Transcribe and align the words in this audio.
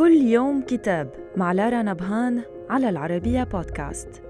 كل 0.00 0.12
يوم 0.12 0.62
كتاب 0.62 1.10
مع 1.36 1.52
لارا 1.52 1.82
نبهان 1.82 2.42
على 2.70 2.88
العربية 2.88 3.44
بودكاست. 3.44 4.22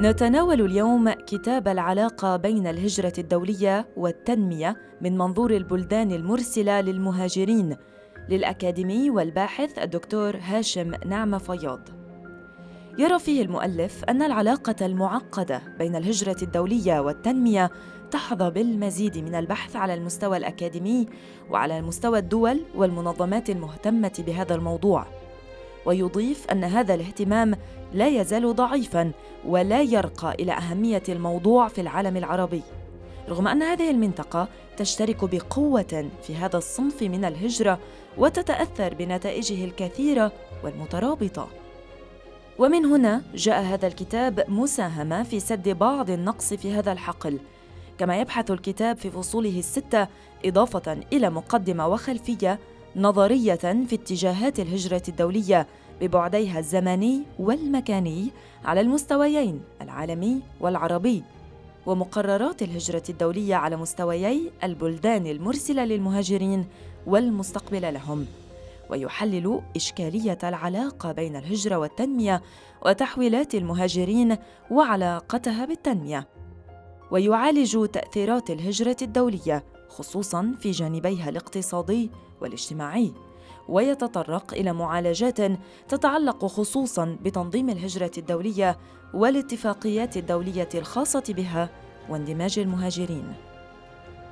نتناول 0.00 0.60
اليوم 0.60 1.10
كتاب 1.10 1.68
العلاقة 1.68 2.36
بين 2.36 2.66
الهجرة 2.66 3.12
الدولية 3.18 3.88
والتنمية 3.96 4.76
من 5.00 5.18
منظور 5.18 5.50
البلدان 5.50 6.12
المرسلة 6.12 6.80
للمهاجرين 6.80 7.76
للأكاديمي 8.28 9.10
والباحث 9.10 9.78
الدكتور 9.78 10.36
هاشم 10.36 10.90
نعمة 11.06 11.38
فياض 11.38 11.99
يرى 12.98 13.18
فيه 13.18 13.42
المؤلف 13.42 14.04
أن 14.04 14.22
العلاقة 14.22 14.86
المعقدة 14.86 15.62
بين 15.78 15.96
الهجرة 15.96 16.36
الدولية 16.42 17.00
والتنمية 17.00 17.70
تحظى 18.10 18.50
بالمزيد 18.50 19.18
من 19.18 19.34
البحث 19.34 19.76
على 19.76 19.94
المستوى 19.94 20.36
الأكاديمي 20.36 21.08
وعلى 21.50 21.82
مستوى 21.82 22.18
الدول 22.18 22.60
والمنظمات 22.74 23.50
المهتمة 23.50 24.24
بهذا 24.26 24.54
الموضوع. 24.54 25.06
ويضيف 25.86 26.50
أن 26.50 26.64
هذا 26.64 26.94
الاهتمام 26.94 27.54
لا 27.92 28.08
يزال 28.08 28.54
ضعيفاً 28.54 29.12
ولا 29.46 29.82
يرقى 29.82 30.34
إلى 30.34 30.52
أهمية 30.52 31.02
الموضوع 31.08 31.68
في 31.68 31.80
العالم 31.80 32.16
العربي. 32.16 32.62
رغم 33.28 33.48
أن 33.48 33.62
هذه 33.62 33.90
المنطقة 33.90 34.48
تشترك 34.76 35.24
بقوة 35.24 36.10
في 36.22 36.36
هذا 36.36 36.56
الصنف 36.58 37.02
من 37.02 37.24
الهجرة 37.24 37.78
وتتأثر 38.18 38.94
بنتائجه 38.94 39.64
الكثيرة 39.64 40.32
والمترابطة. 40.64 41.48
ومن 42.60 42.84
هنا 42.84 43.22
جاء 43.34 43.62
هذا 43.62 43.86
الكتاب 43.86 44.44
مساهمة 44.48 45.22
في 45.22 45.40
سد 45.40 45.68
بعض 45.68 46.10
النقص 46.10 46.54
في 46.54 46.72
هذا 46.72 46.92
الحقل. 46.92 47.38
كما 47.98 48.20
يبحث 48.20 48.50
الكتاب 48.50 48.96
في 48.96 49.10
فصوله 49.10 49.58
الستة 49.58 50.08
إضافة 50.44 50.92
إلى 51.12 51.30
مقدمة 51.30 51.88
وخلفية 51.88 52.58
نظرية 52.96 53.54
في 53.54 53.94
اتجاهات 53.94 54.60
الهجرة 54.60 55.02
الدولية 55.08 55.66
ببعديها 56.00 56.58
الزمني 56.58 57.22
والمكاني 57.38 58.30
على 58.64 58.80
المستويين 58.80 59.60
العالمي 59.82 60.40
والعربي 60.60 61.22
ومقررات 61.86 62.62
الهجرة 62.62 63.04
الدولية 63.08 63.54
على 63.54 63.76
مستويي 63.76 64.50
البلدان 64.64 65.26
المرسلة 65.26 65.84
للمهاجرين 65.84 66.66
والمستقبل 67.06 67.94
لهم. 67.94 68.26
ويحلل 68.90 69.62
إشكالية 69.76 70.38
العلاقة 70.44 71.12
بين 71.12 71.36
الهجرة 71.36 71.76
والتنمية 71.76 72.42
وتحويلات 72.86 73.54
المهاجرين 73.54 74.36
وعلاقتها 74.70 75.64
بالتنمية. 75.64 76.28
ويعالج 77.10 77.86
تأثيرات 77.86 78.50
الهجرة 78.50 78.96
الدولية 79.02 79.64
خصوصا 79.88 80.54
في 80.60 80.70
جانبيها 80.70 81.28
الاقتصادي 81.28 82.10
والاجتماعي. 82.40 83.12
ويتطرق 83.68 84.54
إلى 84.54 84.72
معالجات 84.72 85.38
تتعلق 85.88 86.46
خصوصا 86.46 87.18
بتنظيم 87.22 87.70
الهجرة 87.70 88.10
الدولية 88.18 88.78
والاتفاقيات 89.14 90.16
الدولية 90.16 90.68
الخاصة 90.74 91.24
بها 91.28 91.70
واندماج 92.08 92.58
المهاجرين. 92.58 93.49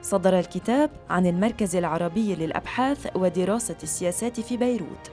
صدر 0.09 0.39
الكتاب 0.39 0.91
عن 1.11 1.27
المركز 1.27 1.77
العربي 1.77 2.35
للأبحاث 2.35 3.17
ودراسة 3.17 3.77
السياسات 3.83 4.41
في 4.41 4.57
بيروت. 4.57 5.11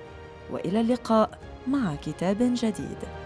وإلى 0.52 0.82
اللقاء 0.82 1.30
مع 1.68 1.96
كتاب 1.96 2.38
جديد. 2.40 3.25